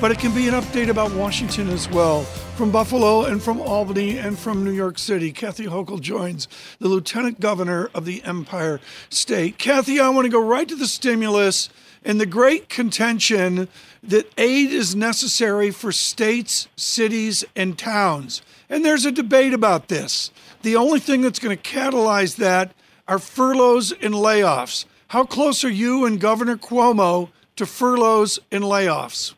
[0.00, 2.22] but it can be an update about Washington as well
[2.56, 5.32] from Buffalo and from Albany and from New York City.
[5.32, 9.58] Kathy Hochul joins the Lieutenant Governor of the Empire State.
[9.58, 11.70] Kathy, I want to go right to the stimulus
[12.04, 13.68] and the great contention
[14.02, 18.42] that aid is necessary for states, cities, and towns.
[18.68, 20.30] And there's a debate about this.
[20.62, 22.72] The only thing that's going to catalyze that
[23.08, 24.84] are furloughs and layoffs.
[25.08, 29.34] How close are you and Governor Cuomo to furloughs and layoffs?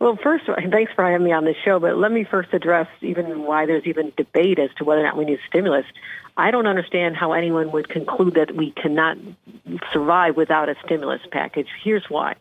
[0.00, 3.42] Well, first, thanks for having me on the show, but let me first address even
[3.42, 5.86] why there's even debate as to whether or not we need stimulus.
[6.36, 9.18] I don't understand how anyone would conclude that we cannot
[9.92, 11.66] survive without a stimulus package.
[11.82, 12.36] Here's why.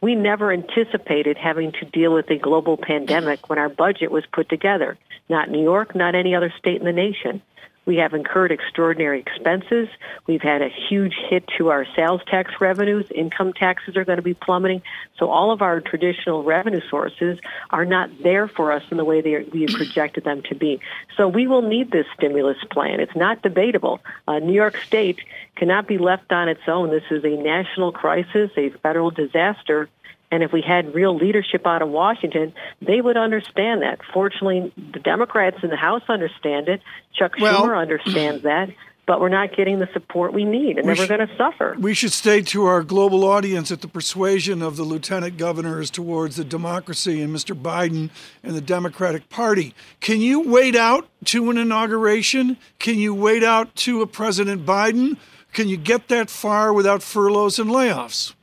[0.00, 4.48] We never anticipated having to deal with a global pandemic when our budget was put
[4.48, 4.96] together.
[5.28, 7.42] Not New York, not any other state in the nation.
[7.84, 9.88] We have incurred extraordinary expenses.
[10.26, 13.06] We've had a huge hit to our sales tax revenues.
[13.12, 14.82] Income taxes are going to be plummeting.
[15.18, 17.38] So all of our traditional revenue sources
[17.70, 20.80] are not there for us in the way they are, we projected them to be.
[21.16, 23.00] So we will need this stimulus plan.
[23.00, 24.00] It's not debatable.
[24.28, 25.20] Uh, New York State
[25.56, 26.90] cannot be left on its own.
[26.90, 29.88] This is a national crisis, a federal disaster,
[30.32, 34.00] and if we had real leadership out of Washington, they would understand that.
[34.14, 36.80] Fortunately, the Democrats in the House understand it.
[37.14, 38.70] Chuck well, Schumer understands that.
[39.04, 41.76] But we're not getting the support we need, and we then we're going to suffer.
[41.78, 45.90] We should state to our global audience that the persuasion of the lieutenant governor is
[45.90, 47.60] towards the democracy and Mr.
[47.60, 48.10] Biden
[48.44, 49.74] and the Democratic Party.
[50.00, 52.56] Can you wait out to an inauguration?
[52.78, 55.18] Can you wait out to a President Biden?
[55.52, 58.34] Can you get that far without furloughs and layoffs?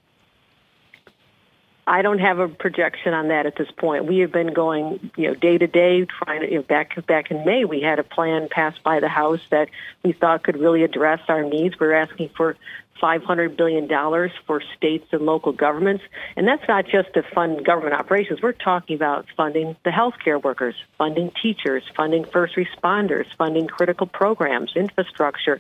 [1.90, 4.06] I don't have a projection on that at this point.
[4.06, 6.50] We have been going, you know, day to day, trying to.
[6.50, 9.70] You know, back back in May, we had a plan passed by the House that
[10.04, 11.80] we thought could really address our needs.
[11.80, 12.56] We we're asking for
[13.02, 13.88] $500 billion
[14.46, 16.04] for states and local governments.
[16.36, 18.42] And that's not just to fund government operations.
[18.42, 24.72] We're talking about funding the healthcare workers, funding teachers, funding first responders, funding critical programs,
[24.76, 25.60] infrastructure.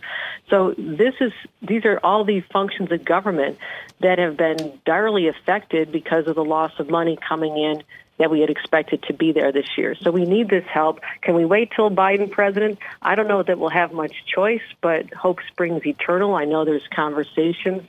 [0.49, 3.57] So this is, these are all the functions of government
[3.99, 7.83] that have been direly affected because of the loss of money coming in
[8.19, 9.95] that we had expected to be there this year.
[9.95, 10.99] So we need this help.
[11.21, 12.77] Can we wait till Biden president?
[13.01, 16.35] I don't know that we'll have much choice, but hope springs eternal.
[16.35, 17.83] I know there's conversations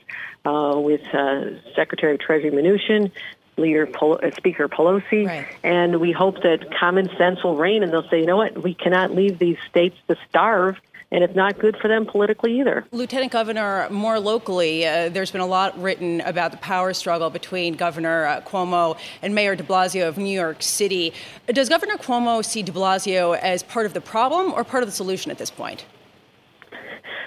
[0.45, 3.11] uh, with uh, Secretary of Treasury Mnuchin,
[3.57, 5.47] Leader Pol- uh, Speaker Pelosi, right.
[5.63, 8.73] and we hope that common sense will reign, and they'll say, you know what, we
[8.73, 10.77] cannot leave these states to starve
[11.11, 12.85] and it's not good for them politically either.
[12.91, 17.73] Lieutenant Governor, more locally, uh, there's been a lot written about the power struggle between
[17.75, 21.13] Governor uh, Cuomo and Mayor de Blasio of New York City.
[21.47, 24.95] Does Governor Cuomo see de Blasio as part of the problem or part of the
[24.95, 25.85] solution at this point?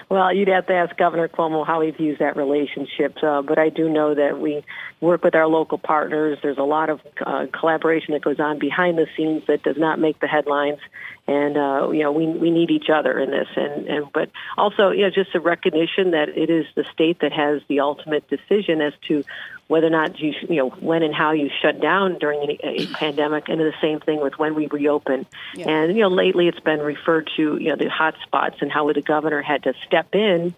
[0.07, 3.17] Well, you'd have to ask Governor Cuomo how he views that relationship.
[3.23, 4.63] Uh, but I do know that we
[5.01, 6.37] work with our local partners.
[6.43, 9.99] There's a lot of uh, collaboration that goes on behind the scenes that does not
[9.99, 10.79] make the headlines.
[11.27, 13.47] And uh, you know, we we need each other in this.
[13.55, 17.33] And and but also, you know, just a recognition that it is the state that
[17.33, 19.23] has the ultimate decision as to
[19.67, 22.87] whether or not you, you know, when and how you shut down during a, a
[22.93, 25.25] pandemic, and the same thing with when we reopen.
[25.55, 25.69] Yeah.
[25.69, 28.91] And you know, lately it's been referred to, you know, the hot spots and how
[28.91, 30.53] the governor had to step in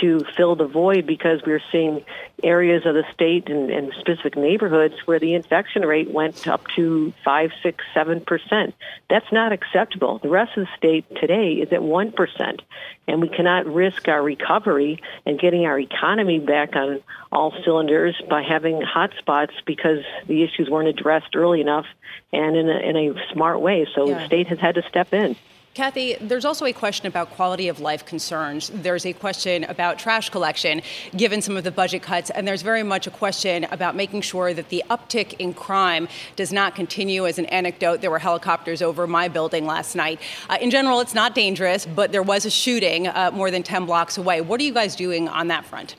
[0.00, 2.04] to fill the void because we are seeing
[2.42, 7.12] areas of the state and, and, specific neighborhoods where the infection rate went up to
[7.24, 8.74] five, six, seven percent.
[9.08, 10.18] That's not acceptable.
[10.18, 12.62] The rest of the state today is at one percent,
[13.08, 17.00] and we cannot risk our recovery and getting our economy back on
[17.32, 21.86] all cylinders by having hot spots because the issues weren't addressed early enough
[22.32, 23.86] and in a, in a smart way.
[23.94, 24.18] So yeah.
[24.18, 25.36] the state has had to step in.
[25.76, 28.70] Kathy, there's also a question about quality of life concerns.
[28.72, 30.80] There's a question about trash collection,
[31.14, 34.54] given some of the budget cuts, and there's very much a question about making sure
[34.54, 37.26] that the uptick in crime does not continue.
[37.26, 40.18] As an anecdote, there were helicopters over my building last night.
[40.48, 43.84] Uh, in general, it's not dangerous, but there was a shooting uh, more than 10
[43.84, 44.40] blocks away.
[44.40, 45.94] What are you guys doing on that front?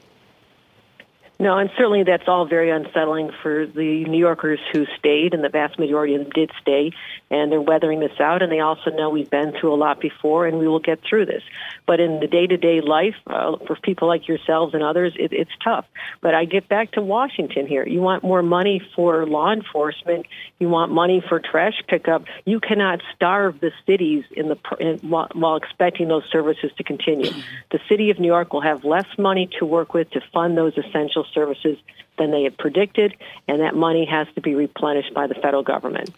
[1.40, 5.50] No, and certainly that's all very unsettling for the New Yorkers who stayed, and the
[5.50, 6.92] vast majority of them did stay,
[7.30, 10.48] and they're weathering this out, and they also know we've been through a lot before,
[10.48, 11.44] and we will get through this.
[11.86, 15.86] But in the day-to-day life, uh, for people like yourselves and others, it, it's tough.
[16.22, 17.88] But I get back to Washington here.
[17.88, 20.26] You want more money for law enforcement.
[20.58, 22.24] You want money for trash pickup.
[22.46, 27.32] You cannot starve the cities in the in, while, while expecting those services to continue.
[27.72, 30.76] The city of New York will have less money to work with to fund those
[30.78, 31.78] essential services
[32.18, 33.16] than they had predicted,
[33.48, 36.14] and that money has to be replenished by the federal government.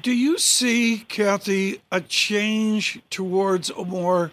[0.00, 4.30] Do you see, Kathy, a change towards a more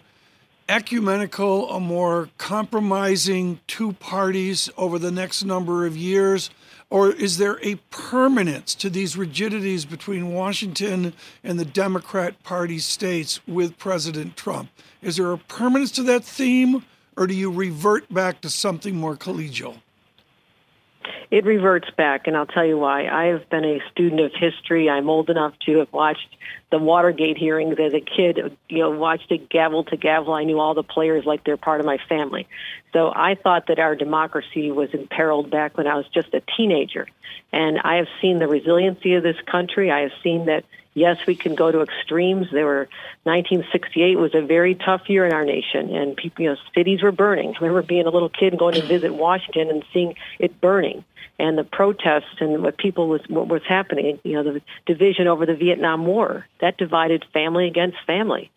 [0.68, 6.50] ecumenical, a more compromising two parties over the next number of years?
[6.90, 13.40] Or is there a permanence to these rigidities between Washington and the Democrat Party states
[13.46, 14.70] with President Trump?
[15.02, 16.84] Is there a permanence to that theme,
[17.16, 19.78] or do you revert back to something more collegial?
[21.30, 23.06] It reverts back, and I'll tell you why.
[23.06, 24.88] I have been a student of history.
[24.88, 26.36] I'm old enough to have watched
[26.70, 28.56] the Watergate hearings as a kid.
[28.70, 30.32] You know, watched it gavel to gavel.
[30.32, 32.48] I knew all the players like they're part of my family.
[32.94, 37.06] So I thought that our democracy was imperiled back when I was just a teenager.
[37.52, 39.90] And I have seen the resiliency of this country.
[39.90, 40.64] I have seen that
[40.98, 42.48] yes, we can go to extremes.
[42.52, 42.88] There were
[43.24, 47.12] 1968 was a very tough year in our nation, and people, you know, cities were
[47.12, 47.54] burning.
[47.54, 51.04] I remember being a little kid and going to visit Washington and seeing it burning,
[51.38, 54.18] and the protests and what people was what was happening.
[54.24, 58.50] You know, the division over the Vietnam War that divided family against family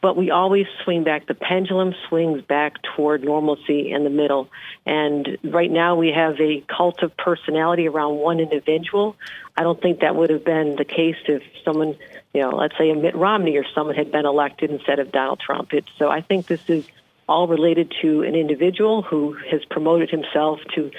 [0.00, 1.26] but we always swing back.
[1.26, 4.48] The pendulum swings back toward normalcy in the middle.
[4.84, 9.16] And right now we have a cult of personality around one individual.
[9.56, 11.96] I don't think that would have been the case if someone,
[12.34, 15.40] you know, let's say a Mitt Romney or someone had been elected instead of Donald
[15.40, 15.72] Trump.
[15.72, 16.86] It's, so I think this is
[17.28, 20.90] all related to an individual who has promoted himself to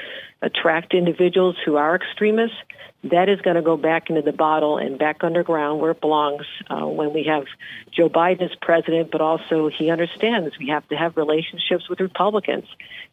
[0.41, 2.57] attract individuals who are extremists
[3.03, 6.45] that is going to go back into the bottle and back underground where it belongs
[6.69, 7.45] uh, when we have
[7.91, 12.65] Joe Biden as president, but also he understands we have to have relationships with Republicans.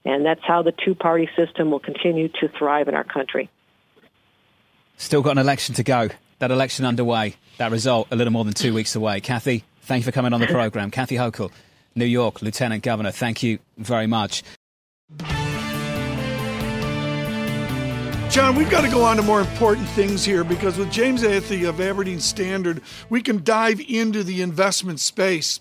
[0.04, 3.50] And that's how the two party system will continue to thrive in our country.
[4.96, 6.08] Still got an election to go.
[6.38, 7.36] That election underway.
[7.58, 9.20] That result a little more than two weeks away.
[9.20, 10.90] Kathy, thank you for coming on the program.
[10.90, 11.52] Kathy Hochul,
[11.94, 14.42] New York Lieutenant Governor, thank you very much.
[18.34, 21.68] John, we've got to go on to more important things here because with James Athey
[21.68, 25.60] of Aberdeen Standard, we can dive into the investment space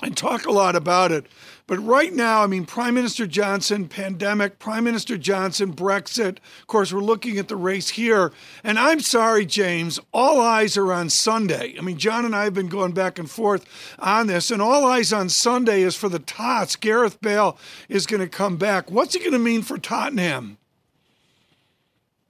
[0.00, 1.26] and talk a lot about it.
[1.66, 6.38] But right now, I mean, Prime Minister Johnson, pandemic, Prime Minister Johnson, Brexit.
[6.60, 8.32] Of course, we're looking at the race here.
[8.62, 11.74] And I'm sorry, James, all eyes are on Sunday.
[11.76, 13.66] I mean, John and I have been going back and forth
[13.98, 16.76] on this, and all eyes on Sunday is for the Tots.
[16.76, 17.58] Gareth Bale
[17.88, 18.92] is going to come back.
[18.92, 20.58] What's he going to mean for Tottenham?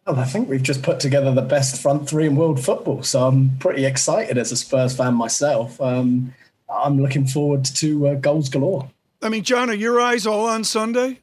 [0.06, 3.26] Well, I think we've just put together the best front three in world football, so
[3.26, 5.80] I'm pretty excited as a Spurs fan myself.
[5.80, 6.32] Um,
[6.68, 8.88] I'm looking forward to uh, goals galore.
[9.20, 11.18] I mean, John, are your eyes all on Sunday?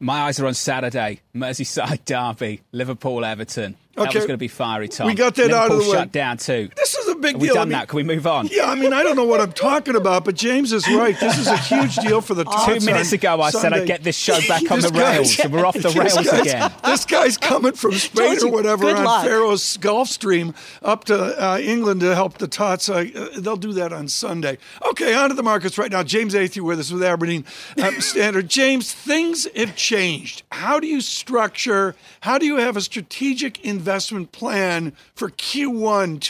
[0.00, 3.76] My eyes are on Saturday, Merseyside derby, Liverpool Everton.
[3.96, 4.04] Okay.
[4.04, 5.06] That was going to be fiery time.
[5.06, 5.96] We got that Liverpool out of the way.
[5.96, 6.68] shut down too.
[6.76, 7.40] This is a big Have deal.
[7.40, 7.88] We done I mean, that.
[7.88, 8.48] Can we move on?
[8.48, 11.18] Yeah, I mean, I don't know what I'm talking about, but James is right.
[11.18, 13.68] This is a huge deal for the Two minutes ago, I Sunday.
[13.68, 16.72] said I'd get this show back on the rails, and we're off the rails again.
[16.84, 19.24] This guy's coming from Spain or whatever on luck.
[19.24, 22.88] Faroes Gulf Stream up to uh, England to help the Tots.
[22.88, 24.58] Uh, they'll do that on Sunday.
[24.90, 26.02] Okay, on to the markets right now.
[26.02, 27.44] James Athey with us with Aberdeen
[27.82, 28.48] um, Standard.
[28.48, 30.42] James, things have changed.
[30.52, 31.94] How do you structure?
[32.20, 36.20] How do you have a strategic investment plan for Q1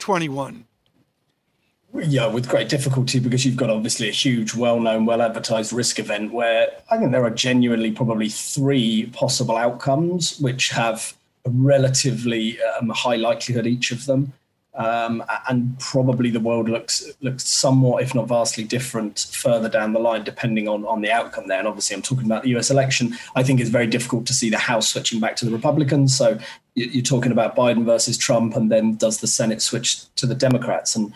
[0.00, 0.64] 2021?
[1.92, 5.98] Yeah, with great difficulty because you've got obviously a huge, well known, well advertised risk
[5.98, 11.14] event where I think there are genuinely probably three possible outcomes which have
[11.44, 14.32] a relatively um, high likelihood each of them.
[14.74, 19.98] Um, and probably the world looks looks somewhat, if not vastly different, further down the
[19.98, 21.58] line, depending on on the outcome there.
[21.58, 22.70] And obviously, I'm talking about the U.S.
[22.70, 23.16] election.
[23.34, 26.16] I think it's very difficult to see the House switching back to the Republicans.
[26.16, 26.38] So
[26.74, 30.94] you're talking about Biden versus Trump, and then does the Senate switch to the Democrats?
[30.94, 31.12] And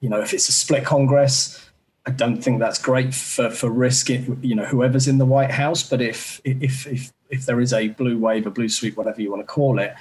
[0.00, 1.70] you know, if it's a split Congress,
[2.06, 4.08] I don't think that's great for for risk.
[4.08, 7.72] If, you know, whoever's in the White House, but if if if if there is
[7.72, 9.94] a blue wave, a blue sweep, whatever you want to call it,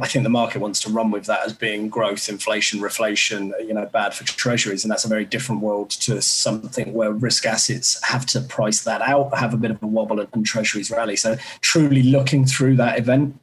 [0.00, 3.74] I think the market wants to run with that as being growth, inflation, reflation, you
[3.74, 4.84] know, bad for treasuries.
[4.84, 9.02] And that's a very different world to something where risk assets have to price that
[9.02, 11.16] out, have a bit of a wobble and treasuries rally.
[11.16, 13.38] So truly looking through that event,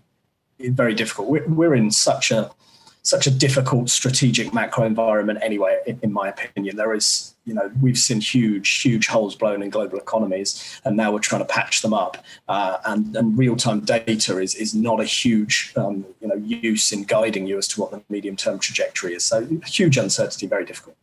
[0.59, 1.29] very difficult.
[1.29, 2.51] We're, we're in such a
[3.07, 5.79] such a difficult strategic macro environment anyway.
[5.85, 9.69] In, in my opinion, there is you know we've seen huge huge holes blown in
[9.69, 12.17] global economies, and now we're trying to patch them up.
[12.47, 16.91] Uh, and and real time data is is not a huge um, you know use
[16.91, 19.23] in guiding you as to what the medium term trajectory is.
[19.23, 20.97] So huge uncertainty, very difficult.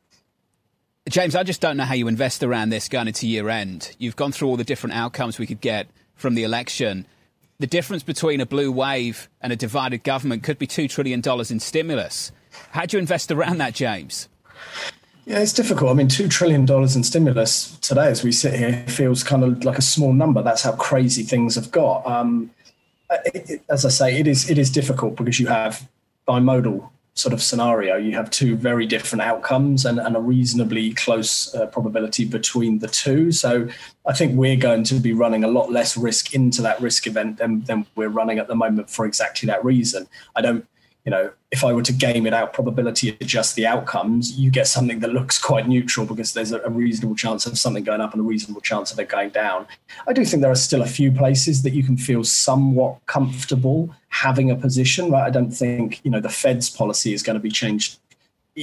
[1.08, 3.94] James, I just don't know how you invest around this going into year end.
[3.98, 7.06] You've gone through all the different outcomes we could get from the election.
[7.58, 11.60] The difference between a blue wave and a divided government could be $2 trillion in
[11.60, 12.32] stimulus.
[12.70, 14.28] How do you invest around that, James?
[15.24, 15.90] Yeah, it's difficult.
[15.90, 19.78] I mean, $2 trillion in stimulus today, as we sit here, feels kind of like
[19.78, 20.42] a small number.
[20.42, 22.06] That's how crazy things have got.
[22.06, 22.50] Um,
[23.10, 25.88] it, it, as I say, it is, it is difficult because you have
[26.26, 31.54] bimodal sort of scenario, you have two very different outcomes and, and a reasonably close
[31.54, 33.30] uh, probability between the two.
[33.30, 33.68] So
[34.04, 37.38] I think we're going to be running a lot less risk into that risk event
[37.38, 40.08] than, than we're running at the moment for exactly that reason.
[40.34, 40.66] I don't
[41.04, 44.66] you know, if I were to game it out, probability adjust the outcomes, you get
[44.66, 48.20] something that looks quite neutral because there's a, reasonable chance of something going up and
[48.20, 49.66] a reasonable chance of it going down.
[50.08, 53.94] I do think there are still a few places that you can feel somewhat comfortable
[54.08, 55.10] having a position.
[55.10, 55.26] Right?
[55.26, 57.98] I don't think you know the Fed's policy is going to be changed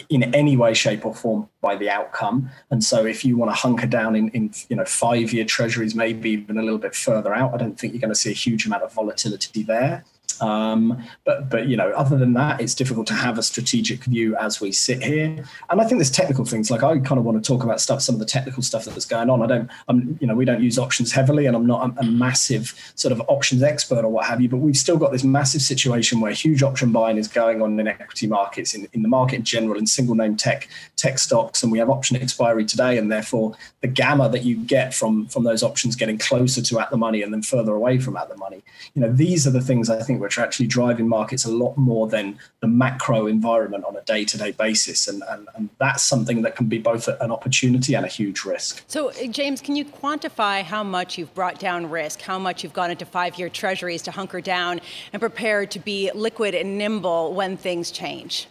[0.09, 2.49] in any way, shape, or form by the outcome.
[2.69, 6.31] And so, if you want to hunker down in, in you know five-year treasuries, maybe
[6.31, 8.65] even a little bit further out, I don't think you're going to see a huge
[8.65, 10.03] amount of volatility there.
[10.41, 14.35] Um, but but you know, other than that, it's difficult to have a strategic view
[14.37, 15.45] as we sit here.
[15.69, 16.71] And I think there's technical things.
[16.71, 19.05] Like I kind of want to talk about stuff, some of the technical stuff that's
[19.05, 19.43] going on.
[19.43, 22.03] I don't, I'm you know, we don't use options heavily, and I'm not a, a
[22.03, 24.49] massive sort of options expert or what have you.
[24.49, 27.87] But we've still got this massive situation where huge option buying is going on in
[27.87, 30.67] equity markets, in, in the market in general, in single name tech
[31.01, 34.93] tech stocks, and we have option expiry today, and therefore the gamma that you get
[34.93, 38.15] from from those options getting closer to at the money and then further away from
[38.15, 38.61] at the money.
[38.93, 41.77] You know, these are the things I think which are actually driving markets a lot
[41.77, 45.07] more than the macro environment on a day to day basis.
[45.07, 48.83] And, and, and that's something that can be both an opportunity and a huge risk.
[48.87, 52.73] So, uh, James, can you quantify how much you've brought down risk, how much you've
[52.73, 54.81] gone into five year treasuries to hunker down
[55.13, 58.47] and prepare to be liquid and nimble when things change?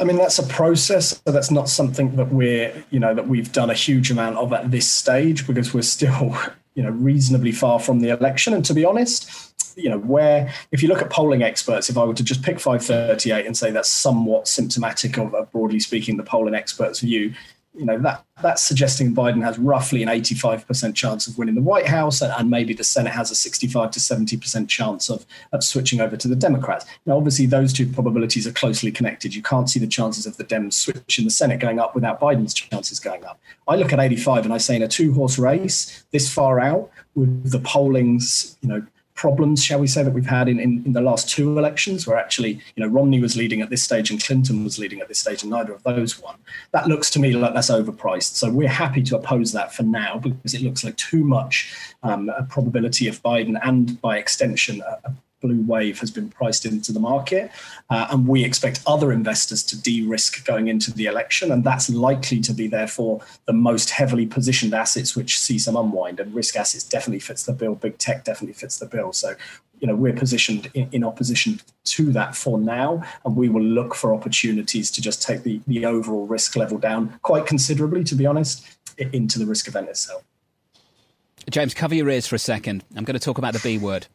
[0.00, 1.20] I mean, that's a process.
[1.24, 4.52] So that's not something that we're, you know, that we've done a huge amount of
[4.52, 6.36] at this stage because we're still,
[6.74, 8.54] you know, reasonably far from the election.
[8.54, 9.30] And to be honest,
[9.76, 12.60] you know, where if you look at polling experts, if I were to just pick
[12.60, 17.34] 538 and say that's somewhat symptomatic of, broadly speaking, the polling experts' view,
[17.76, 21.86] you know that that's suggesting Biden has roughly an 85% chance of winning the White
[21.86, 26.00] House, and, and, maybe the Senate has a 65 to 70% chance of, of switching
[26.00, 26.84] over to the Democrats.
[27.06, 29.34] Now, obviously, those two probabilities are closely connected.
[29.34, 32.54] You can't see the chances of the Dems switching the Senate going up without Biden's
[32.54, 33.40] chances going up.
[33.68, 37.50] I look at 85 and I say in a two-horse race this far out, with
[37.50, 41.00] the polling's you know problems, shall we say, that we've had in, in, in, the
[41.00, 44.64] last two elections, where actually, you know, Romney was leading at this stage and Clinton
[44.64, 46.36] was leading at this stage, and neither of those won.
[46.72, 48.34] That looks to me like that's overpriced.
[48.34, 52.28] So we're happy to oppose that for now because it looks like too much um,
[52.28, 55.12] a probability of Biden and, by extension, a,
[55.44, 57.50] blue wave has been priced into the market.
[57.90, 61.52] Uh, and we expect other investors to de risk going into the election.
[61.52, 66.18] And that's likely to be, therefore, the most heavily positioned assets which see some unwind.
[66.18, 67.74] And risk assets definitely fits the bill.
[67.74, 69.12] Big tech definitely fits the bill.
[69.12, 69.34] So,
[69.80, 73.02] you know, we're positioned in, in opposition to that for now.
[73.26, 77.18] And we will look for opportunities to just take the, the overall risk level down
[77.20, 78.66] quite considerably, to be honest,
[79.12, 80.22] into the risk event itself.
[81.50, 82.82] James, cover your ears for a second.
[82.96, 84.06] I'm going to talk about the B word.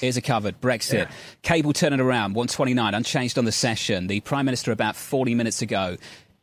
[0.00, 0.94] Here's a covered Brexit.
[0.94, 1.10] Yeah.
[1.42, 4.06] Cable turning around, 129, unchanged on the session.
[4.06, 5.96] The Prime Minister, about 40 minutes ago,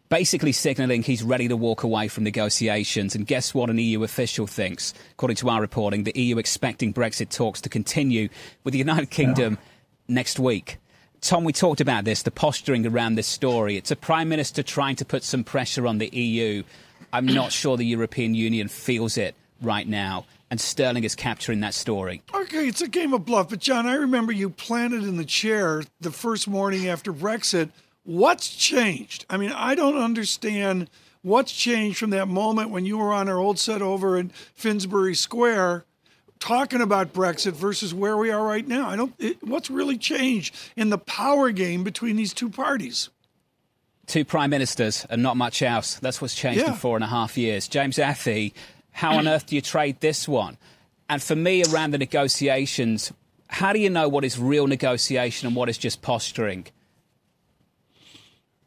[0.09, 3.15] basically signalling he's ready to walk away from negotiations.
[3.15, 4.93] And guess what an EU official thinks?
[5.13, 8.29] According to our reporting, the EU expecting Brexit talks to continue
[8.63, 10.15] with the United Kingdom yeah.
[10.15, 10.77] next week.
[11.21, 13.77] Tom, we talked about this, the posturing around this story.
[13.77, 16.63] It's a Prime Minister trying to put some pressure on the EU.
[17.13, 21.73] I'm not sure the European Union feels it right now and Sterling is capturing that
[21.73, 22.21] story.
[22.33, 23.49] Okay, it's a game of bluff.
[23.49, 27.69] But, John, I remember you planted in the chair the first morning after Brexit.
[28.03, 29.25] What's changed?
[29.29, 30.89] I mean, I don't understand
[31.21, 35.15] what's changed from that moment when you were on our old set over in Finsbury
[35.15, 35.85] Square
[36.39, 38.89] talking about Brexit versus where we are right now.
[38.89, 39.13] I don't.
[39.19, 43.09] It, what's really changed in the power game between these two parties?
[44.07, 45.95] Two prime ministers and not much else.
[45.99, 46.71] That's what's changed yeah.
[46.71, 47.69] in four and a half years.
[47.69, 48.51] James Athey
[48.91, 50.57] how on earth do you trade this one?
[51.09, 53.11] And for me, around the negotiations,
[53.47, 56.67] how do you know what is real negotiation and what is just posturing?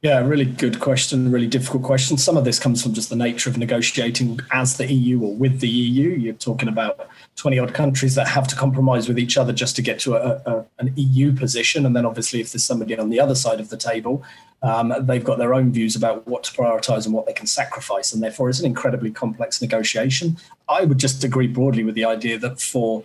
[0.04, 2.18] Yeah, really good question, really difficult question.
[2.18, 5.60] Some of this comes from just the nature of negotiating as the EU or with
[5.60, 6.10] the EU.
[6.10, 9.82] You're talking about 20 odd countries that have to compromise with each other just to
[9.82, 11.86] get to a, a, an EU position.
[11.86, 14.22] And then obviously, if there's somebody on the other side of the table,
[14.62, 18.12] um, they've got their own views about what to prioritize and what they can sacrifice.
[18.12, 20.36] And therefore, it's an incredibly complex negotiation.
[20.68, 23.04] I would just agree broadly with the idea that for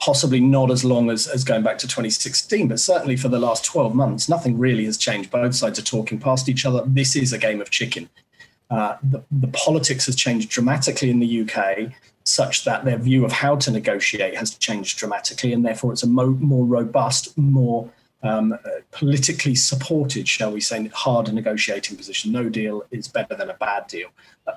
[0.00, 3.64] possibly not as long as, as going back to 2016, but certainly for the last
[3.64, 5.30] 12 months, nothing really has changed.
[5.30, 6.82] Both sides are talking past each other.
[6.86, 8.08] This is a game of chicken.
[8.70, 11.92] Uh, the, the politics has changed dramatically in the UK,
[12.24, 16.08] such that their view of how to negotiate has changed dramatically, and therefore it's a
[16.08, 17.90] mo- more robust, more
[18.22, 18.56] um,
[18.90, 22.30] politically supported, shall we say, harder negotiating position.
[22.30, 24.08] No deal is better than a bad deal.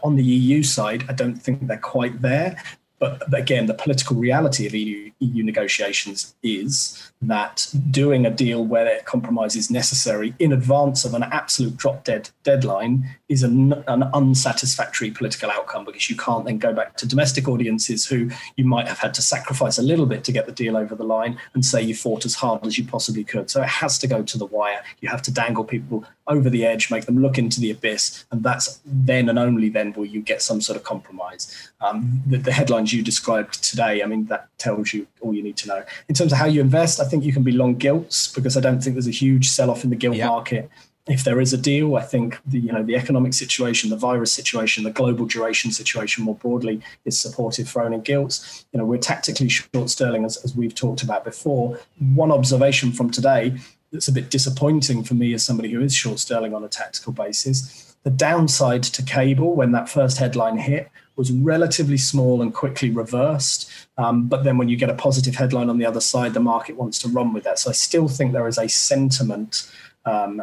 [0.03, 2.61] On the EU side, I don't think they're quite there.
[3.01, 8.99] But again, the political reality of EU, EU negotiations is that doing a deal where
[8.99, 14.03] a compromise is necessary in advance of an absolute drop dead deadline is an, an,
[14.13, 18.87] unsatisfactory political outcome because you can't then go back to domestic audiences who you might
[18.87, 21.65] have had to sacrifice a little bit to get the deal over the line and
[21.65, 23.49] say you fought as hard as you possibly could.
[23.49, 24.83] So it has to go to the wire.
[24.99, 28.43] You have to dangle people over the edge, make them look into the abyss, and
[28.43, 31.71] that's then and only then will you get some sort of compromise.
[31.81, 35.57] Um, the, the, headlines you described today, I mean, that tells you all you need
[35.57, 35.83] to know.
[36.07, 38.61] In terms of how you invest, I think you can be long gilts because I
[38.61, 40.27] don't think there's a huge sell-off in the gilt yep.
[40.27, 40.69] market.
[41.07, 44.31] If there is a deal, I think the you know the economic situation, the virus
[44.31, 48.65] situation, the global duration situation more broadly is supportive for owning gilts.
[48.71, 51.79] You know, we're tactically short sterling as, as we've talked about before.
[52.15, 53.57] One observation from today
[53.91, 57.11] that's a bit disappointing for me as somebody who is short sterling on a tactical
[57.11, 57.95] basis.
[58.03, 63.69] The downside to cable when that first headline hit was relatively small and quickly reversed.
[63.97, 66.77] Um, but then when you get a positive headline on the other side, the market
[66.77, 67.59] wants to run with that.
[67.59, 69.71] So I still think there is a sentiment,
[70.05, 70.41] um,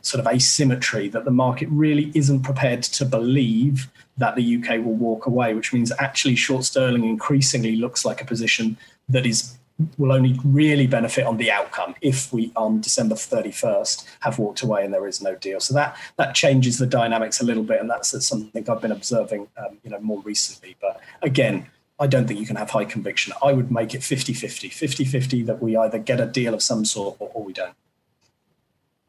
[0.00, 4.94] sort of asymmetry, that the market really isn't prepared to believe that the UK will
[4.94, 9.58] walk away, which means actually short sterling increasingly looks like a position that is
[9.98, 14.84] will only really benefit on the outcome if we on December 31st have walked away
[14.84, 15.58] and there is no deal.
[15.60, 19.48] So that that changes the dynamics a little bit, and that's, something I've been observing,
[19.56, 20.76] um, you know, more recently.
[20.80, 21.66] But again,
[21.98, 23.32] I don't think you can have high conviction.
[23.42, 27.16] I would make it 50-50, 50-50 that we either get a deal of some sort
[27.18, 27.74] or, or we don't.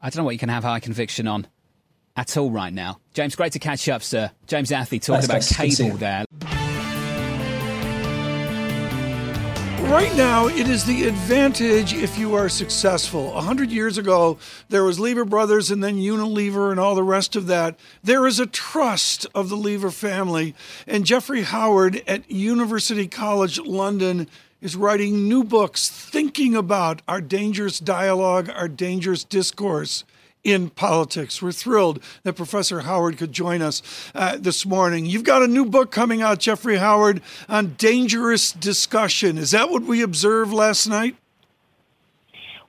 [0.00, 1.46] I don't know what you can have high conviction on
[2.16, 2.98] at all right now.
[3.14, 4.30] James, great to catch up, sir.
[4.46, 6.24] James Athey talking about cable there.
[9.88, 13.34] Right now, it is the advantage if you are successful.
[13.36, 14.36] A hundred years ago,
[14.68, 17.78] there was Lever Brothers and then Unilever and all the rest of that.
[18.02, 20.54] There is a trust of the Lever family.
[20.86, 24.28] And Jeffrey Howard at University College London
[24.60, 30.04] is writing new books thinking about our dangerous dialogue, our dangerous discourse
[30.46, 31.42] in politics.
[31.42, 33.82] We're thrilled that Professor Howard could join us
[34.14, 35.04] uh, this morning.
[35.04, 39.38] You've got a new book coming out, Jeffrey Howard, on dangerous discussion.
[39.38, 41.16] Is that what we observed last night?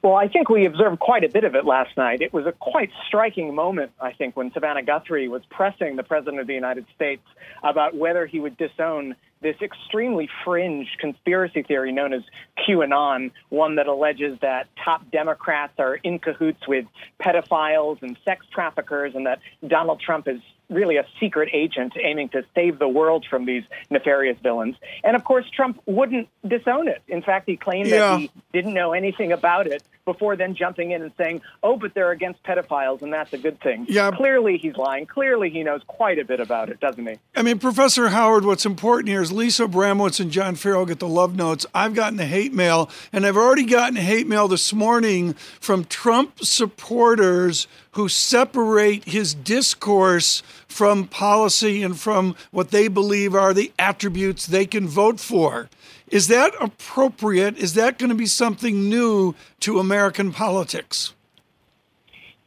[0.01, 2.21] Well, I think we observed quite a bit of it last night.
[2.21, 6.39] It was a quite striking moment, I think, when Savannah Guthrie was pressing the President
[6.39, 7.23] of the United States
[7.63, 12.23] about whether he would disown this extremely fringe conspiracy theory known as
[12.67, 16.85] QAnon, one that alleges that top Democrats are in cahoots with
[17.21, 22.43] pedophiles and sex traffickers, and that Donald Trump is really a secret agent aiming to
[22.53, 24.75] save the world from these nefarious villains.
[25.03, 27.01] And of course, Trump wouldn't disown it.
[27.07, 27.97] In fact, he claimed yeah.
[28.11, 31.93] that he didn't know anything about it before then jumping in and saying, oh, but
[31.93, 33.85] they're against pedophiles, and that's a good thing.
[33.89, 34.09] Yeah.
[34.11, 35.05] Clearly, he's lying.
[35.05, 37.17] Clearly, he knows quite a bit about it, doesn't he?
[37.35, 41.09] I mean, Professor Howard, what's important here is Lisa Abramowicz and John Ferro get the
[41.09, 41.65] love notes.
[41.75, 46.39] I've gotten the hate mail, and I've already gotten hate mail this morning from Trump
[46.39, 54.45] supporters who separate his discourse from policy and from what they believe are the attributes
[54.45, 55.67] they can vote for.
[56.09, 57.57] Is that appropriate?
[57.57, 61.13] Is that going to be something new to American politics?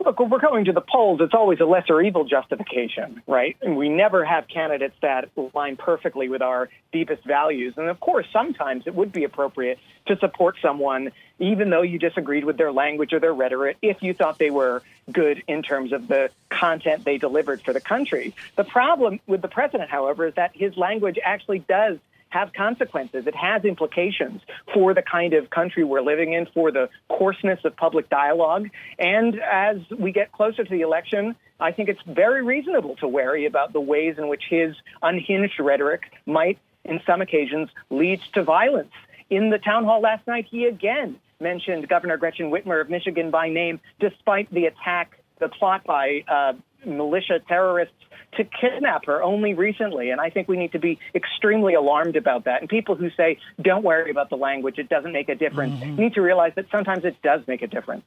[0.03, 3.55] Look, when we're going to the polls, it's always a lesser evil justification, right?
[3.61, 7.75] And we never have candidates that align perfectly with our deepest values.
[7.77, 12.47] And of course, sometimes it would be appropriate to support someone, even though you disagreed
[12.47, 16.09] with their language or their rhetoric, if you thought they were good in terms of
[16.09, 18.35] the content they delivered for the country.
[18.57, 21.99] The problem with the president, however, is that his language actually does
[22.31, 23.27] have consequences.
[23.27, 24.41] It has implications
[24.73, 28.71] for the kind of country we're living in, for the coarseness of public dialogue.
[28.99, 33.47] And as we get closer to the election, I think it's very reasonable to worry
[33.47, 38.93] about the ways in which his unhinged rhetoric might, in some occasions, lead to violence.
[39.29, 43.49] In the town hall last night, he again mentioned Governor Gretchen Whitmer of Michigan by
[43.49, 46.53] name, despite the attack the plot by uh,
[46.85, 47.95] militia terrorists
[48.37, 50.11] to kidnap her only recently.
[50.11, 52.61] And I think we need to be extremely alarmed about that.
[52.61, 55.97] And people who say, don't worry about the language, it doesn't make a difference, mm-hmm.
[55.97, 58.05] need to realize that sometimes it does make a difference.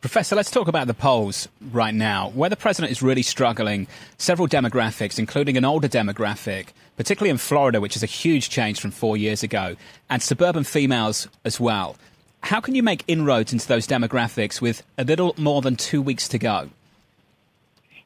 [0.00, 2.30] Professor, let's talk about the polls right now.
[2.30, 7.82] Where the president is really struggling, several demographics, including an older demographic, particularly in Florida,
[7.82, 9.76] which is a huge change from four years ago,
[10.08, 11.96] and suburban females as well.
[12.42, 16.28] How can you make inroads into those demographics with a little more than two weeks
[16.28, 16.70] to go?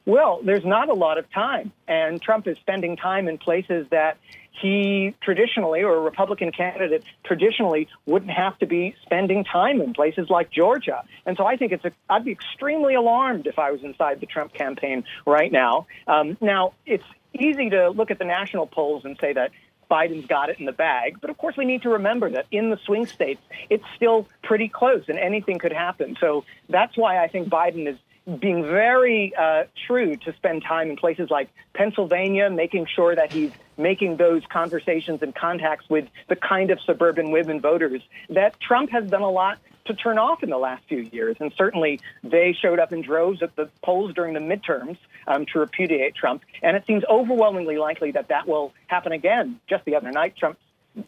[0.07, 4.19] Well, there's not a lot of time, and Trump is spending time in places that
[4.61, 10.29] he traditionally, or a Republican candidate traditionally, wouldn't have to be spending time in places
[10.31, 11.05] like Georgia.
[11.27, 14.27] And so I think it's a, I'd be extremely alarmed if I was inside the
[14.27, 15.87] Trump campaign right now.
[16.07, 19.51] Um, now, it's easy to look at the national polls and say that
[19.91, 21.19] Biden's got it in the bag.
[21.21, 23.41] But of course, we need to remember that in the swing states,
[23.71, 26.17] it's still pretty close and anything could happen.
[26.21, 27.99] So that's why I think Biden is
[28.39, 33.51] being very uh, true to spend time in places like Pennsylvania, making sure that he's
[33.77, 39.11] making those conversations and contacts with the kind of suburban women voters that Trump has
[39.11, 41.37] done a lot to turn off in the last few years.
[41.41, 45.59] And certainly they showed up in droves at the polls during the midterms um, to
[45.59, 46.43] repudiate Trump.
[46.63, 49.61] And it seems overwhelmingly likely that that will happen again.
[49.69, 50.59] Just the other night, Trump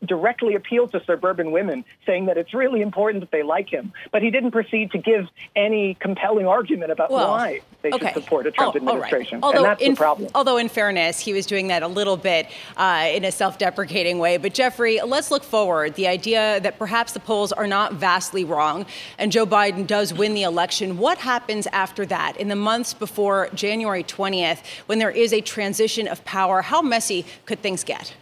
[0.05, 3.93] directly appealed to suburban women, saying that it's really important that they like him.
[4.11, 8.13] But he didn't proceed to give any compelling argument about well, why they okay.
[8.13, 9.41] should support a Trump oh, administration.
[9.41, 9.45] Right.
[9.45, 10.31] Although, and that's in, the problem.
[10.35, 14.19] Although, in fairness, he was doing that a little bit uh, in a self deprecating
[14.19, 14.37] way.
[14.39, 15.95] But, Jeffrey, let's look forward.
[15.95, 18.87] The idea that perhaps the polls are not vastly wrong
[19.19, 20.99] and Joe Biden does win the election.
[20.99, 26.09] What happens after that in the months before January 20th when there is a transition
[26.09, 26.63] of power?
[26.63, 28.15] How messy could things get?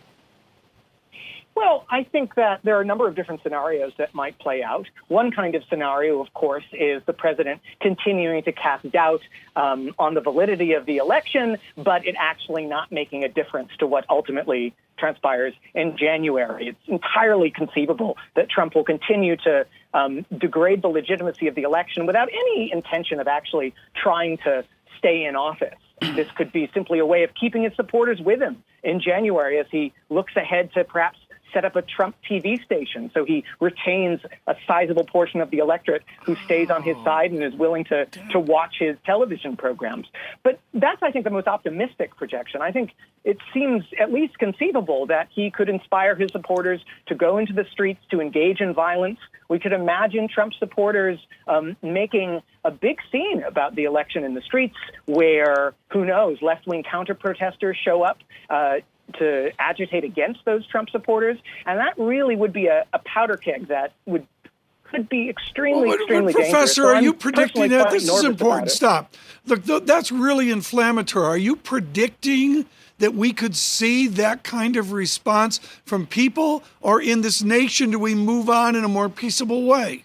[1.54, 4.86] Well, I think that there are a number of different scenarios that might play out.
[5.06, 9.20] One kind of scenario, of course, is the president continuing to cast doubt
[9.54, 13.86] um, on the validity of the election, but it actually not making a difference to
[13.86, 16.68] what ultimately transpires in January.
[16.68, 22.06] It's entirely conceivable that Trump will continue to um, degrade the legitimacy of the election
[22.06, 24.64] without any intention of actually trying to
[24.98, 25.74] stay in office.
[26.00, 29.66] This could be simply a way of keeping his supporters with him in January as
[29.70, 31.18] he looks ahead to perhaps
[31.54, 36.02] set up a Trump TV station so he retains a sizable portion of the electorate
[36.24, 40.06] who stays on his side and is willing to, to watch his television programs.
[40.42, 42.60] But that's, I think, the most optimistic projection.
[42.60, 42.90] I think
[43.24, 47.64] it seems at least conceivable that he could inspire his supporters to go into the
[47.72, 49.18] streets to engage in violence.
[49.48, 54.42] We could imagine Trump supporters um, making a big scene about the election in the
[54.42, 58.18] streets where, who knows, left wing counter protesters show up.
[58.50, 58.76] Uh,
[59.18, 63.68] to agitate against those Trump supporters, and that really would be a, a powder keg
[63.68, 64.26] that would
[64.84, 66.74] could be extremely, well, extremely Professor, dangerous.
[66.74, 67.90] Professor, are you predicting that?
[67.90, 68.70] This is important.
[68.70, 69.14] Stop.
[69.46, 71.26] Look, th- that's really inflammatory.
[71.26, 72.66] Are you predicting
[72.98, 77.98] that we could see that kind of response from people, or in this nation, do
[77.98, 80.04] we move on in a more peaceable way?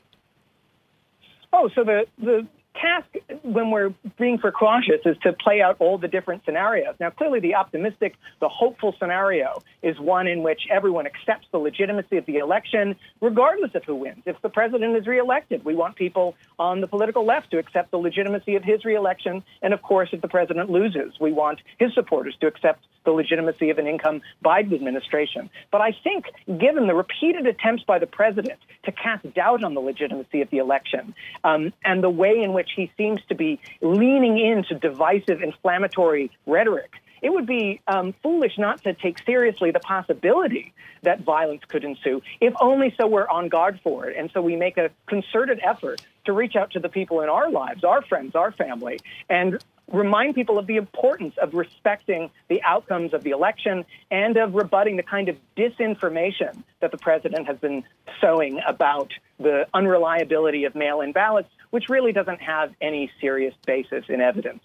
[1.54, 2.48] Oh, so the, the
[2.80, 3.08] task
[3.44, 6.96] when we're being precautious is to play out all the different scenarios.
[7.00, 12.18] Now, clearly, the optimistic, the hopeful scenario is one in which everyone accepts the legitimacy
[12.18, 14.24] of the election, regardless of who wins.
[14.26, 17.98] If the president is reelected, we want people on the political left to accept the
[17.98, 19.44] legitimacy of his reelection.
[19.62, 23.70] And of course, if the president loses, we want his supporters to accept the legitimacy
[23.70, 25.50] of an income Biden administration.
[25.72, 29.82] But I think, given the repeated attempts by the president to cast doubt on the
[29.82, 34.38] legitimacy of the election um, and the way in which he seems to be leaning
[34.38, 40.74] into divisive, inflammatory rhetoric, it would be um, foolish not to take seriously the possibility
[41.04, 44.18] that violence could ensue, if only so we're on guard for it.
[44.18, 47.50] And so we make a concerted effort to reach out to the people in our
[47.50, 53.14] lives, our friends, our family, and remind people of the importance of respecting the outcomes
[53.14, 57.84] of the election and of rebutting the kind of disinformation that the president has been
[58.22, 64.06] sowing about the unreliability of mail in ballots, which really doesn't have any serious basis
[64.10, 64.62] in evidence.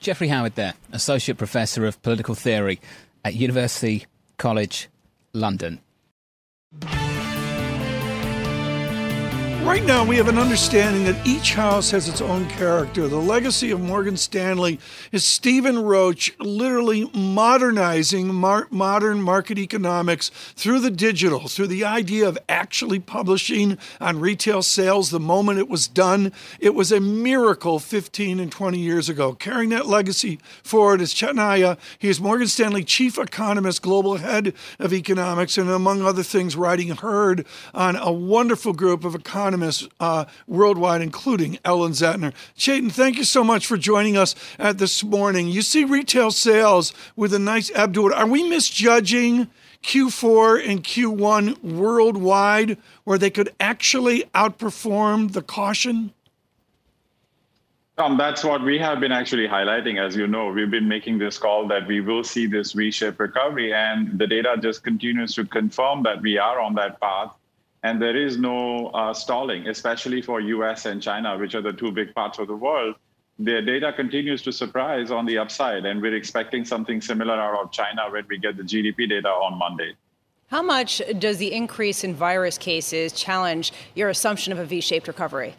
[0.00, 2.80] Jeffrey Howard, there, Associate Professor of Political Theory
[3.24, 4.06] at University
[4.38, 4.88] College
[5.32, 5.80] London.
[9.62, 13.06] Right now, we have an understanding that each house has its own character.
[13.06, 14.80] The legacy of Morgan Stanley
[15.12, 22.26] is Stephen Roach literally modernizing mar- modern market economics through the digital, through the idea
[22.26, 26.32] of actually publishing on retail sales the moment it was done.
[26.58, 29.32] It was a miracle 15 and 20 years ago.
[29.32, 31.78] Carrying that legacy forward is Chetan Ahya.
[32.00, 36.88] He is Morgan Stanley chief economist, global head of economics, and among other things, writing
[36.88, 42.32] Herd on a wonderful group of economists economists uh, worldwide, including Ellen Zentner.
[42.56, 45.48] Chetan, thank you so much for joining us at this morning.
[45.48, 47.96] You see retail sales with a nice it.
[47.96, 49.48] Are we misjudging
[49.82, 56.14] Q4 and Q1 worldwide where they could actually outperform the caution?
[57.98, 60.00] Um, that's what we have been actually highlighting.
[60.00, 63.74] As you know, we've been making this call that we will see this V-shaped recovery,
[63.74, 67.36] and the data just continues to confirm that we are on that path.
[67.82, 71.90] And there is no uh, stalling, especially for US and China, which are the two
[71.90, 72.94] big parts of the world.
[73.38, 77.72] Their data continues to surprise on the upside, and we're expecting something similar out of
[77.72, 79.94] China when we get the GDP data on Monday.
[80.48, 85.08] How much does the increase in virus cases challenge your assumption of a V shaped
[85.08, 85.54] recovery?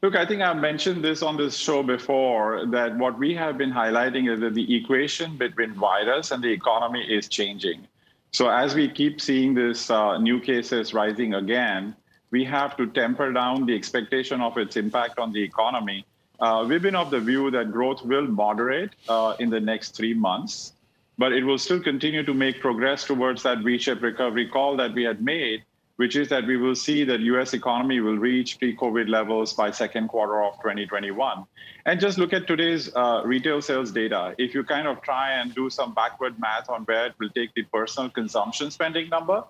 [0.00, 3.70] Look, I think I've mentioned this on this show before that what we have been
[3.70, 7.86] highlighting is that the equation between virus and the economy is changing.
[8.32, 11.96] So as we keep seeing this uh, new cases rising again,
[12.30, 16.06] we have to temper down the expectation of its impact on the economy.
[16.38, 20.14] Uh, we've been of the view that growth will moderate uh, in the next three
[20.14, 20.74] months,
[21.18, 25.02] but it will still continue to make progress towards that V-shaped recovery call that we
[25.02, 25.64] had made
[26.00, 30.08] which is that we will see that US economy will reach pre-COVID levels by second
[30.08, 31.44] quarter of 2021.
[31.84, 34.34] And just look at today's uh, retail sales data.
[34.38, 37.52] If you kind of try and do some backward math on where it will take
[37.52, 39.44] the personal consumption spending number,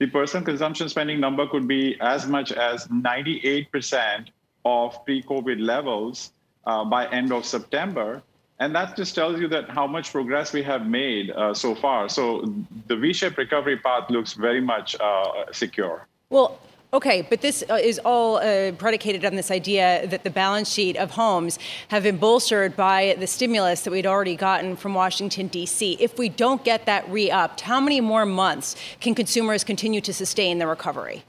[0.00, 4.26] the personal consumption spending number could be as much as 98%
[4.64, 6.32] of pre-COVID levels
[6.66, 8.24] uh, by end of September.
[8.62, 12.08] And that just tells you that how much progress we have made uh, so far.
[12.08, 12.54] So
[12.86, 16.06] the V-shaped recovery path looks very much uh, secure.
[16.30, 16.60] Well,
[16.94, 20.94] Okay, but this uh, is all uh, predicated on this idea that the balance sheet
[20.98, 25.96] of homes have been bolstered by the stimulus that we'd already gotten from Washington, D.C.
[25.98, 30.12] If we don't get that re upped, how many more months can consumers continue to
[30.12, 31.24] sustain the recovery?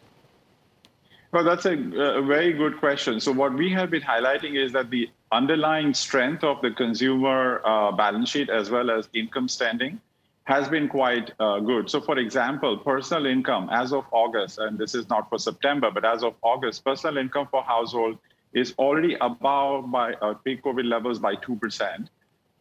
[1.31, 1.75] Well, that's a,
[2.19, 3.21] a, very good question.
[3.21, 7.91] So, what we have been highlighting is that the underlying strength of the consumer uh,
[7.91, 9.99] balance sheet as well as income standing
[10.45, 11.89] has been quite uh, good.
[11.89, 16.05] So, for example, personal income as of August, and this is not for September, but
[16.05, 18.17] as of August, personal income for household
[18.53, 22.09] is already above by uh, pre-COVID levels by two percent.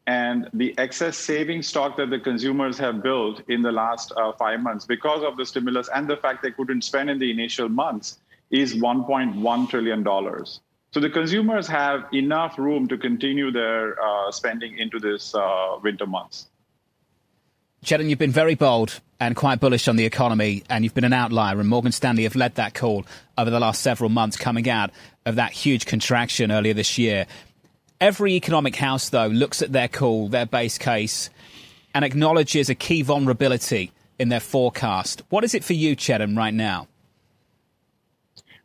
[0.06, 4.60] And the excess saving stock that the consumers have built in the last uh, five
[4.60, 8.18] months because of the stimulus and the fact they couldn't spend in the initial months
[8.50, 10.04] is $1.1 trillion.
[10.92, 16.06] So the consumers have enough room to continue their uh, spending into this uh, winter
[16.06, 16.48] months.
[17.82, 21.12] Chetan, you've been very bold and quite bullish on the economy, and you've been an
[21.12, 23.06] outlier, and Morgan Stanley have led that call
[23.38, 24.90] over the last several months coming out
[25.24, 27.26] of that huge contraction earlier this year.
[28.00, 31.30] Every economic house, though, looks at their call, their base case,
[31.94, 35.22] and acknowledges a key vulnerability in their forecast.
[35.30, 36.86] What is it for you, Chetan, right now?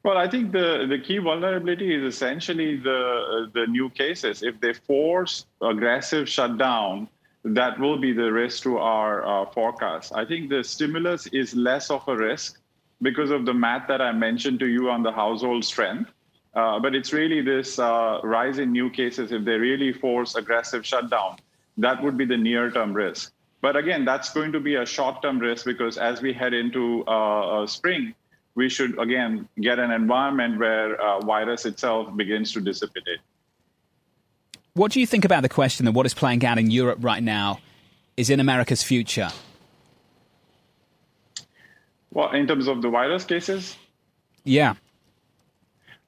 [0.08, 4.42] Well, I think the, the key vulnerability is essentially the the new cases.
[4.42, 7.10] If they force aggressive shutdown,
[7.44, 10.14] that will be the risk to our uh, forecast.
[10.16, 12.62] I think the stimulus is less of a risk
[13.02, 16.10] because of the math that I mentioned to you on the household strength.
[16.56, 19.34] Uh, but it's really this uh, rise in new cases.
[19.34, 21.36] If they really force aggressive shutdown,
[21.76, 23.34] that would be the near term risk.
[23.60, 27.04] But again, that's going to be a short term risk because as we head into
[27.08, 28.16] uh, uh, spring,
[28.58, 33.20] we should again get an environment where uh, virus itself begins to dissipate.
[34.74, 37.22] What do you think about the question that what is playing out in Europe right
[37.22, 37.60] now
[38.18, 39.30] is in America's future?
[42.12, 43.78] Well, in terms of the virus cases?
[44.44, 44.74] Yeah.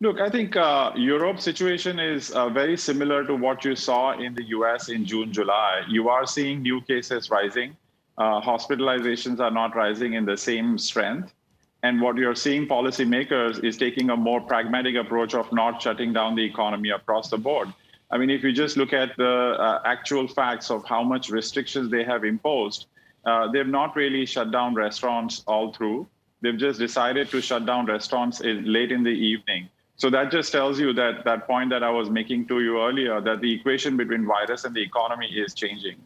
[0.02, 4.34] Look, I think uh, Europe's situation is uh, very similar to what you saw in
[4.34, 5.84] the US in June, July.
[5.88, 7.78] You are seeing new cases rising.
[8.18, 11.34] Uh, hospitalizations are not rising in the same strength.
[11.82, 16.36] And what you're seeing policymakers is taking a more pragmatic approach of not shutting down
[16.36, 17.74] the economy across the board.
[18.12, 21.90] I mean, if you just look at the uh, actual facts of how much restrictions
[21.90, 22.88] they have imposed,
[23.26, 26.08] uh, they've not really shut down restaurants all through.
[26.42, 29.70] They've just decided to shut down restaurants in, late in the evening.
[29.98, 33.20] So that just tells you that that point that I was making to you earlier,
[33.22, 35.98] that the equation between virus and the economy is changing.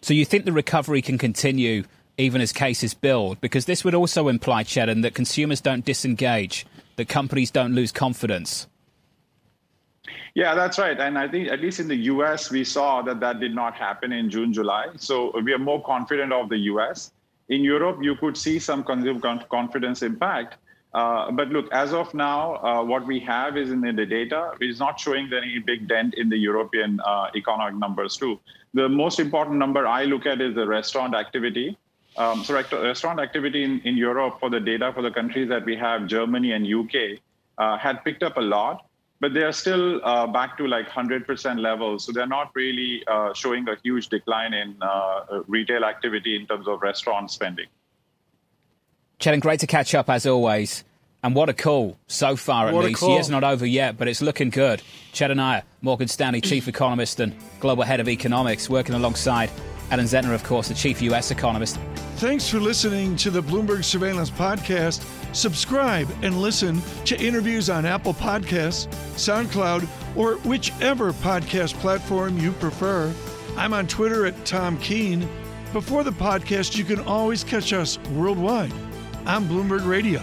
[0.00, 1.84] So you think the recovery can continue
[2.18, 3.40] even as cases build?
[3.40, 8.66] Because this would also imply, Chetan, that consumers don't disengage, that companies don't lose confidence.
[10.34, 11.00] Yeah, that's right.
[11.00, 14.12] And I think at least in the US, we saw that that did not happen
[14.12, 14.88] in June, July.
[14.96, 17.12] So we are more confident of the US.
[17.48, 20.56] In Europe, you could see some consumer confidence impact.
[20.92, 24.78] Uh, but look, as of now, uh, what we have is in the data is
[24.78, 28.38] not showing any big dent in the European uh, economic numbers too.
[28.74, 31.78] The most important number I look at is the restaurant activity.
[32.18, 35.76] Um, so restaurant activity in, in Europe for the data for the countries that we
[35.76, 37.20] have, Germany and UK,
[37.58, 38.86] uh, had picked up a lot,
[39.20, 42.04] but they are still uh, back to like 100% levels.
[42.04, 46.66] So they're not really uh, showing a huge decline in uh, retail activity in terms
[46.68, 47.66] of restaurant spending.
[49.20, 50.84] Chetan, great to catch up as always.
[51.22, 53.02] And what a call so far, at what least.
[53.02, 54.82] Year's not over yet, but it's looking good.
[55.12, 59.50] Chetan Ahya, Morgan Stanley Chief Economist and Global Head of Economics, working alongside
[59.90, 61.30] Ellen Zentner, of course, the Chief U.S.
[61.30, 61.78] Economist.
[62.16, 65.04] Thanks for listening to the Bloomberg Surveillance Podcast.
[65.34, 73.12] Subscribe and listen to interviews on Apple Podcasts, SoundCloud, or whichever podcast platform you prefer.
[73.56, 75.28] I'm on Twitter at Tom Keene.
[75.72, 78.72] Before the podcast, you can always catch us worldwide
[79.26, 80.20] on Bloomberg Radio.